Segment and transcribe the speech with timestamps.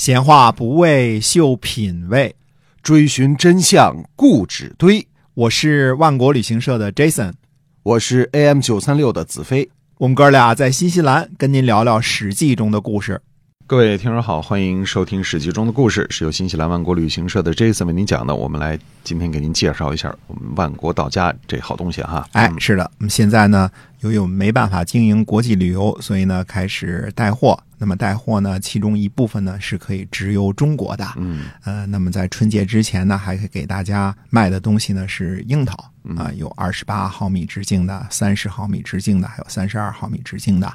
[0.00, 2.34] 闲话不为秀品味，
[2.82, 5.06] 追寻真相固执堆。
[5.34, 7.34] 我是万国旅行社的 Jason，
[7.82, 9.68] 我是 AM 九三六的子飞。
[9.98, 13.20] 我们哥俩在新西兰跟您聊聊《史记》中的故事。
[13.66, 18.34] 各位听众好，欢迎收听《史记》中的故事，是由新西兰万国旅行社的 Jason 为您讲的。
[18.34, 22.26] 我们来今天给您介绍一下我们万国到家这好东西哈。
[22.32, 23.70] 哎，是的，我们现在呢，
[24.00, 27.58] 由于我们没办法经营国际旅游，所以呢，开始带货。
[27.82, 31.06] 那么带货呢，其中一部分呢是可以直邮中国的。
[31.16, 40.70] 嗯，呃，那么在春节之前呢，还可以给大家卖的东西呢是樱桃嗯啊，有二十八毫米直径的、三十毫米直径的，还有三十二毫米直径的。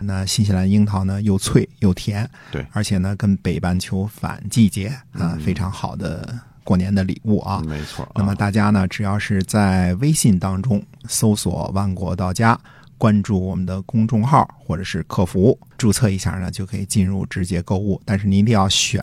[0.00, 7.62] 那新西兰樱桃呢，又脆又甜，对而且呢，跟北半球反季节啊，非常好的过年的礼物啊。
[7.66, 8.12] 没错啊。
[8.14, 12.58] 那么大家呢，只要是在微信当中搜索“万国到家”，
[12.98, 18.00] 关注我们的公众号或者是客服，注册一下呢，就可以进入直接购物。
[18.04, 19.02] 但是您一定要选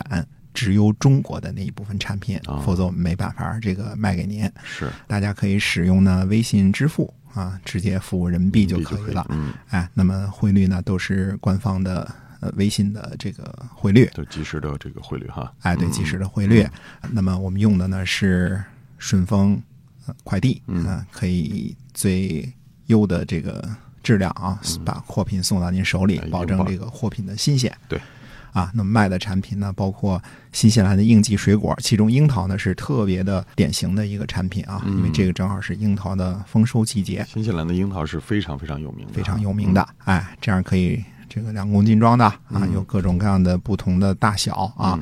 [0.54, 4.50] 直邮中国的那一部分产品，哦否则我们没办法这个卖给您。
[4.64, 9.24] 是大家可以使用呢微信支付啊，直接付人民币就可以了。
[9.30, 14.10] 嗯，哎，那么汇率呢都是官方的呃微信的这个汇率。
[14.14, 15.52] 就及时的这个汇率哈。
[15.60, 16.66] 哎，对，嗯即时的汇率。
[17.10, 18.62] 那么我们用的呢是
[18.98, 19.60] 顺丰
[20.06, 22.52] 呃快递，嗯呃可以最
[22.86, 23.68] 优的这个
[24.02, 27.74] 质量啊，把货品送到您手里保证这个货品的新鲜。
[27.88, 28.00] 对。
[28.54, 30.20] 啊，那么卖的产品呢，包括
[30.52, 39.86] 新西兰的应季水果，其中樱桃呢是特别的典型的一个产品啊，因为嗯这个正好是樱桃的丰收季节，新西兰的樱桃是非常非常有名的，非常有名的。
[40.04, 44.98] 哎，这样可以这个两公斤装的啊，嗯有各种各样的不同的大小啊，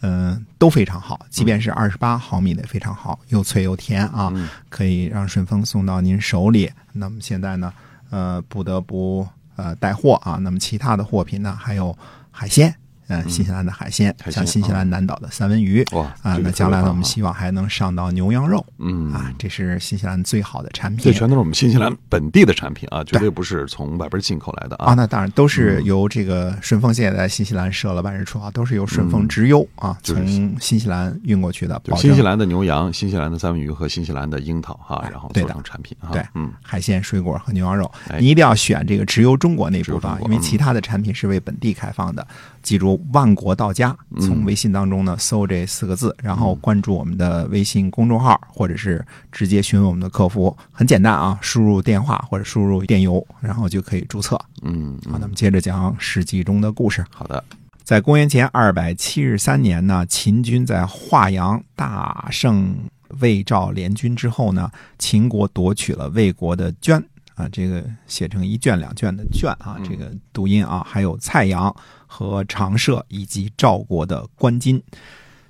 [0.00, 1.18] 嗯、都非常好。
[1.30, 6.70] 即便是二十八毫米的也非常好，又脆又甜啊，嗯可以让顺丰送到您手里。
[6.92, 7.72] 那么现在呢，
[8.10, 10.36] 呃，不得不呃带货啊。
[10.36, 11.96] 那么其他的货品呢，还有
[12.30, 12.74] 海鲜。
[13.10, 19.12] 嗯，新西兰的海鲜，像新西兰南岛的三文鱼哇啊，那将来呢，我们希望还能上到牛羊肉嗯。
[19.12, 21.04] 啊，这是新西兰最好的产品。
[21.04, 24.94] 这全都是我们新西兰本地的产品啊，绝对不是从外边进口来的啊，啊。
[24.94, 30.24] 那当然都是由这个顺丰现在在新西兰设了办事处啊，都是由顺丰直邮啊，从
[30.60, 31.10] 新西兰。
[31.24, 36.10] 运过去的，新西兰的牛羊、新西兰的三文鱼和新西兰的樱桃哈，然后做成产品哈。
[36.12, 38.18] 对嗯，海鲜、水果和牛羊肉，哎。
[38.20, 42.26] 你一定要选这个直邮中国那部分啊因为其他的产品是为本地开放的。
[42.62, 44.20] 记住，万国到家，嗯。
[44.20, 54.38] 从微信当中呢搜这四个字，然后关注我们的微信公众号，或者是直接询问我们的客服，很简单啊，输入电话或者输入电邮，然后就可以注册。
[54.62, 57.04] 嗯，好，那么接着讲《史记》中的故事。
[57.14, 57.42] 好的，
[57.82, 62.74] 在公元前二百七十三年呢，秦军在华阳大胜
[63.20, 67.02] 魏赵联军之后呢，秦国夺取了魏国的捐
[67.40, 71.74] 啊，这个写成一卷两卷的卷啊，嗯这个读音啊，还有蔡阳
[72.06, 74.82] 和长社以及赵国的关津。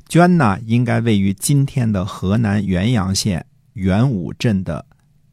[0.09, 4.87] 捐呢，应该位于今天的河南原阳县元武镇的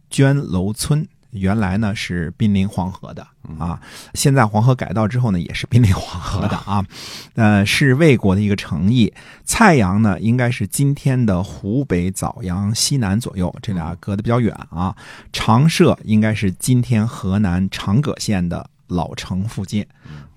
[0.10, 1.08] 捐楼村。
[1.32, 3.28] 原来呢是濒临黄河的
[3.60, 3.80] 啊，
[4.14, 6.86] 现在黄河改道之后呢，也是濒临黄河的啊，
[7.36, 9.14] 呃，是魏国的一个城邑。
[9.44, 14.96] 蔡阳呢，应该是今天的湖北枣阳西南左右，这俩隔得比较远啊。
[15.32, 19.86] 长社应该是今天河南长葛县的老城附近。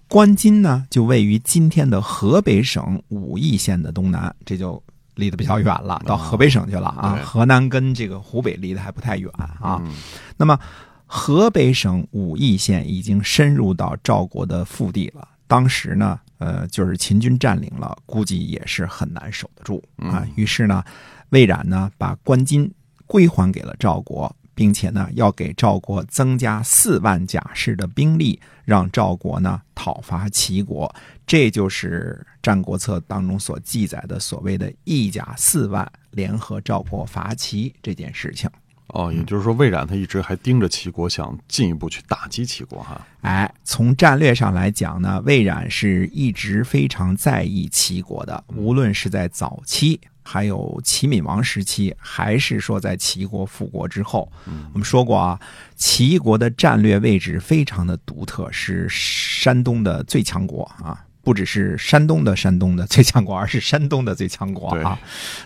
[0.08, 4.82] 关津呢，就位于今天的河北省武义县的东南，这就
[5.20, 7.14] 离得比较远了，到河北省去了啊。
[7.14, 9.80] 对河南跟这个湖北离得还不太远啊。
[9.84, 9.94] 嗯
[10.36, 10.58] 那么，
[11.06, 15.28] 河北省武义县已经深入到赵国的腹地了。
[15.46, 20.26] 当时呢，呃，就是秦军占领了，估计也是很难守得住啊。
[20.36, 20.82] 于是呢，
[21.30, 22.72] 魏冉呢把关津
[23.06, 30.94] 归还给了赵国，并且呢要给赵国增加四万甲士的兵力，让赵国呢讨伐齐国。
[31.26, 38.50] 这就是《战国策》当中所记载的所谓的“一甲四万联合赵国伐齐”这件事情。
[38.88, 43.00] 哦，也就是说，魏冉他一直还盯着齐国，想进一步去打击齐国哈。
[43.22, 49.98] 哎，从战略上来讲呢，魏冉是一直非常在意齐国的，无论是在早期，
[50.30, 54.30] 还有齐闵王时期，还是说在齐国复国之后。
[54.72, 55.40] 我们说过啊，
[55.74, 61.04] 齐国的战略位置非常的独特，是山东的最强国啊。
[61.22, 64.98] 不只是山东的山东的最强国，而是山东的最强国啊。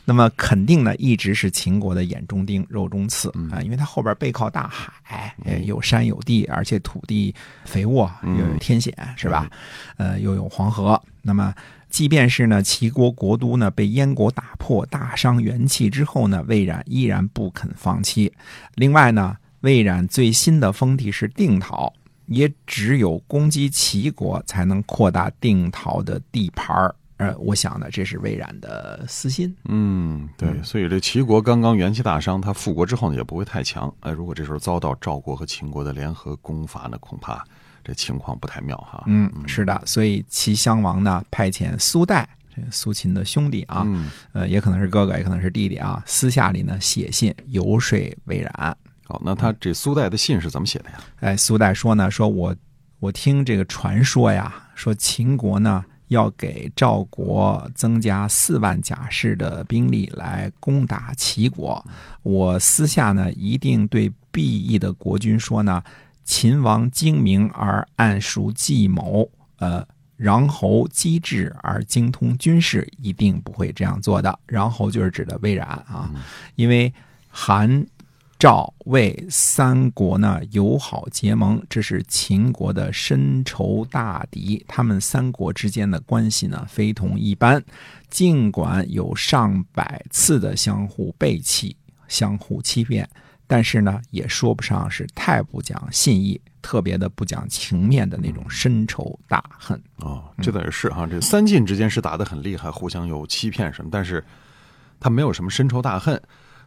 [0.04, 7.34] 那么肯定呢，一直是秦国的眼中钉、肉中刺啊，因为它后边背靠大海，呃有山有地，而且土地
[7.64, 9.50] 肥沃，又有天险，是吧？
[9.96, 11.00] 呃，又有黄河。
[11.22, 11.52] 那么，
[11.94, 18.32] 即便是呢齐国国都呢被燕国打破，大伤元气之后呢，魏冉依然不肯放弃。
[18.75, 21.93] 另外呢，魏冉最新的封地是定陶。
[22.26, 29.55] 也只有攻击齐国，才能扩大定陶的地盘儿，呃，我想呢，这是魏冉的私心。
[29.67, 33.94] 嗯，对，所以这齐国刚刚元气大伤，他复国之后呢，也不会太强。
[34.00, 37.44] 呃，如果这时候遭到赵国和秦国的联合攻伐呢，恐怕
[37.84, 39.04] 这情况不太妙哈。
[39.06, 48.76] 嗯，是的，所以齐襄王呢，派遣苏代，这苏秦的兄弟啊，嗯，呃，也可能是哥哥，也可能是弟弟啊，私下里呢写信游说魏冉。
[49.06, 50.98] 好，那他这苏代的信是怎么写的呀？
[51.20, 52.56] 哎，苏代说呢，说我
[53.00, 61.84] 我听这个传说呀，说秦国呢要给赵国增加四万甲士的兵力来攻打齐国，
[62.22, 65.82] 我私下呢一定对毕义的国君说呢，
[66.25, 69.87] 秦王精明而暗熟计谋，呃。
[70.17, 74.38] 穰侯机智而精通军事，一定不会这样做的。
[74.47, 76.09] 穰侯就是指的魏冉啊，
[76.55, 76.91] 因为
[77.29, 77.85] 韩、
[78.38, 84.65] 赵、魏三国呢友好结盟，这是秦国的深仇大敌。
[84.69, 87.62] 他们三国之间的关系呢非同一般，
[88.09, 91.76] 尽管有上百次的相互背弃、
[92.06, 93.06] 相互欺骗，
[93.46, 96.41] 但是呢也说不上是太不讲信义。
[96.62, 101.06] 特别的不讲情面的那种深仇大恨哦，这倒也是哈。
[101.06, 104.25] 这三晋之间是打得很厉害，互相有欺骗什么，但是
[104.99, 106.19] 他没有什么深仇大恨，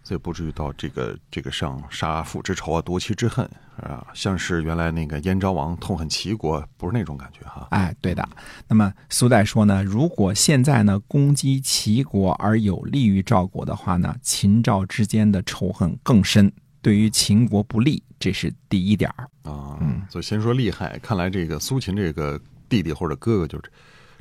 [0.04, 3.44] 所以不至于到这个这个上杀父之仇啊，夺妻之恨
[3.82, 7.68] 啊，像是原来那个燕昭王痛恨齐国，不是那种感觉哈。
[7.72, 8.30] 哎，对的。
[8.68, 18.04] 那么苏代说呢，如果现在呢攻击齐国而有利于赵国的话呢，秦赵之间的仇恨更深，对于秦国不利。
[18.20, 20.98] 这是第一点儿啊，嗯，所以先说厉害。
[21.04, 23.72] 看来这个苏秦这个弟弟或者哥哥，就是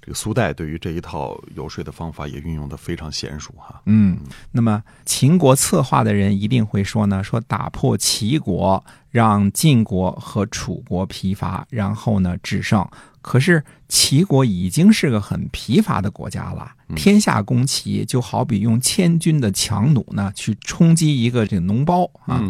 [0.07, 3.83] 这个苏代，对于这一套游说的方法也运用的非常娴熟哈。
[3.87, 4.17] 嗯，
[4.53, 12.89] 那么秦国策划的人一定会说呢，说打破齐国，让晋国和楚国疲乏，然后呢制胜。
[13.21, 22.41] 可是齐国已经是个很疲乏的国家了，天下攻齐就好比用千军的强弩呢去冲击一个这个脓包啊，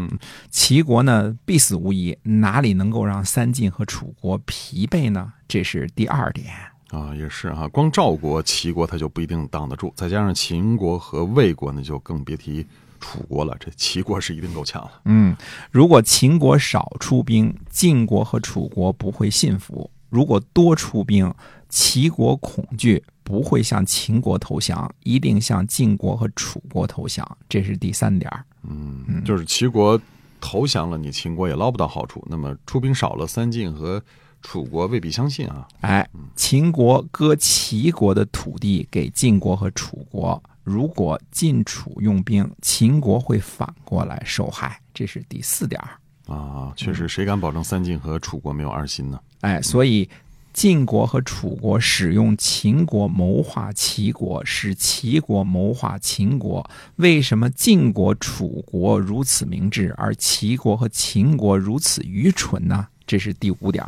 [0.50, 5.32] 齐国呢必死无疑，哪里能够让三晋和楚国疲惫呢？
[5.49, 6.49] 这是第二点
[6.91, 12.65] 啊，也是哈，光赵国、齐国他就不一定挡得住，再加上秦国和魏国那，就更别提
[13.00, 13.56] 楚国了。
[13.59, 15.00] 这齐国是一定够呛了。
[15.05, 15.37] 嗯，
[15.71, 19.91] 如果秦国少出兵，晋国和楚国不会信服。
[20.09, 21.33] 如果多出兵，
[21.69, 27.37] 齐国恐惧，不会向秦国投降，一定向晋国和楚国投降。
[27.49, 28.31] 这是第三点
[28.62, 30.00] 嗯，就是齐国
[30.41, 32.25] 投降了，你秦国也捞不到好处。
[32.31, 34.00] 那么出兵少了，三晋和
[34.46, 35.66] 楚国未必相信啊。
[35.81, 44.81] 哎，秦国割齐国的土地给晋国和楚国，如果晋楚用兵，秦国会反过来受害。
[44.94, 45.82] 这是第四点
[46.28, 49.19] 啊，确实，谁敢保证三晋和楚国没有二心呢？
[49.40, 50.08] 哎，所以
[50.52, 56.64] 晋国和楚国使用秦国谋划齐国，使齐国谋划秦国。
[56.94, 62.87] 为什么晋国、楚国如此明智，而齐国和秦国如此愚蠢呢？
[63.08, 63.84] 这是第五点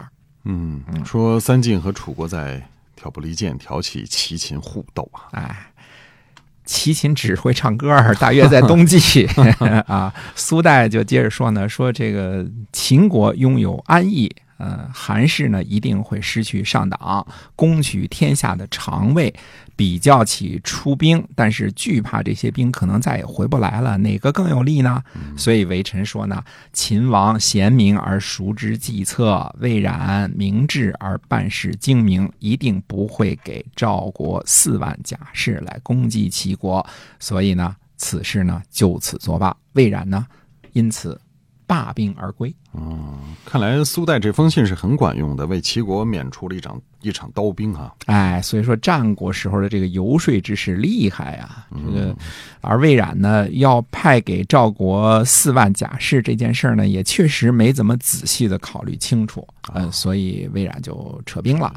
[0.49, 2.67] 嗯，说三晋和楚国在
[2.97, 5.29] 挑拨离间，挑起齐秦互斗啊。
[5.31, 5.73] 哎。
[6.65, 7.89] 齐秦只会唱歌，
[8.21, 9.27] 大约在冬季
[9.89, 10.12] 啊。
[10.35, 14.31] 苏代就接着说呢，说这个秦国拥有安邑。
[14.58, 17.26] 呃，韩氏呢一定会失去上党，
[17.56, 19.34] 攻取天下的长位。
[19.76, 25.00] 比较起出兵，但是惧怕这些兵可能再也回不来了，哪个更有利呢？
[25.37, 26.42] 所以微臣说呢，
[26.73, 36.85] 秦王贤明而熟知计策，魏冉明智而办事精明，一定不会给赵国四万甲士来攻击齐国。
[37.21, 39.56] 所以呢，此事呢就此作罢。
[39.75, 40.26] 魏冉呢，
[40.73, 41.21] 因此。
[41.68, 42.52] 罢兵而归。
[42.75, 47.92] 嗯，看来苏代这封信是很管用的，为齐国免除了一场一场刀兵啊！
[48.06, 51.66] 哎，所以说战国时候的这个游说之士厉害啊！
[51.70, 52.16] 这个，
[52.60, 61.73] 而魏冉呢，要派给赵国四万甲士这件事呢，也确实没怎么仔细的考虑清楚，嗯，所以魏冉就撤兵了。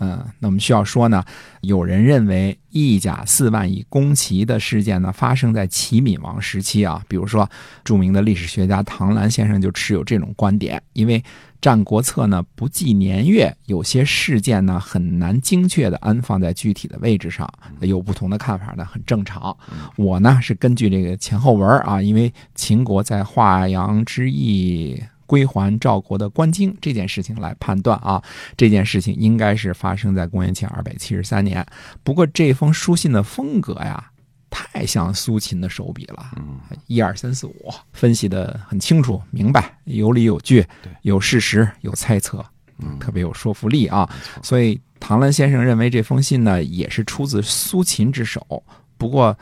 [0.00, 1.24] 嗯，那我们需要说呢，
[1.60, 7.48] 有人认为义甲四万以攻齐的事件呢，发生在齐闵王时期啊，比如说
[7.84, 11.20] 著名的历史学家唐兰先生就持有这种观点，因为
[11.60, 17.48] 《战国策》呢不记年月，有些事件呢很难精确的安放在具体的位置上，
[17.80, 19.56] 有不同的看法呢很正常。
[19.96, 25.00] 我呢是根据这个前后文啊，因为秦国在华阳之役。
[25.26, 28.22] 归还赵国的官京这件事情来判断啊，
[28.56, 31.64] 这件事情应该是发生在公元前二百七十三年。
[32.02, 34.10] 不过这封书信的风格呀，
[34.48, 36.30] 太像苏秦的手笔了。
[36.36, 40.64] 嗯，一二三四五，分析的很清楚明白，有理有据，
[41.02, 42.44] 有事实，有猜测，
[42.78, 44.08] 嗯，特别有说服力啊。
[44.42, 48.62] 所以唐澜先生认为这封信呢也是出自苏秦之手，
[48.96, 49.36] 不过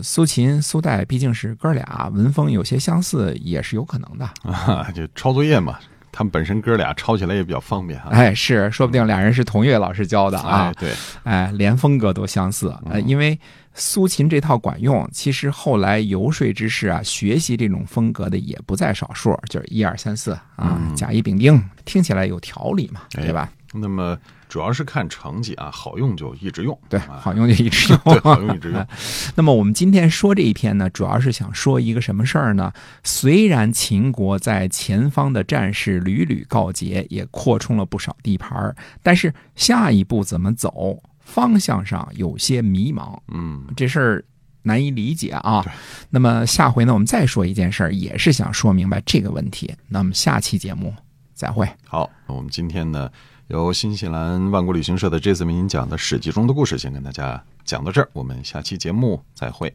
[0.00, 4.24] 苏秦、苏代毕竟是哥俩，文风有些相似，也是有可能的。
[4.50, 5.78] 啊，就抄作业嘛，
[6.12, 8.08] 他们本身哥俩抄起来也比较方便啊。
[8.10, 10.74] 哎，是，说不定俩人是同一位老师教的啊哎，。
[10.78, 10.92] 对，
[11.24, 12.72] 哎，连风格都相似。
[12.88, 13.38] 呃，因为
[13.74, 23.50] 苏秦这套管用，其实后来游说之士啊，学习这种风格的也不在少数，就是一二三四啊，嗯甲乙丙丁，听起来有条理嘛，哎对吧？
[23.74, 24.16] 那么
[24.48, 28.00] 主要是看成绩啊，好用就一直用，对，啊好用就一直用。
[28.04, 28.86] 对，好用一直用。
[29.36, 32.72] 那么我们今天说这一篇呢，主要是想说一个什么事儿呢？
[33.04, 43.18] 虽然秦国在前方的战事屡屡告捷，也扩充了不少地盘儿，但是下一步怎么走，方向上有些迷茫。
[43.28, 44.24] 嗯，这事儿
[44.62, 45.64] 难以理解啊。
[46.08, 49.74] 那么下回呢，我们再说一件事儿，也是想说明白这个问题。
[49.88, 50.94] 那么下期节目
[51.34, 51.68] 再会。
[51.86, 53.10] 好，我们今天呢，
[53.48, 59.74] 由新西兰万国旅行社的这次为您讲的《史记》中的故事，先跟大家讲到这儿，我们下期节目再会。